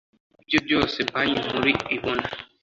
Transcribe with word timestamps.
aribyo 0.37 0.59
byose 0.65 0.97
Banki 1.11 1.41
Nkuru 1.49 1.69
ibona 1.95 2.25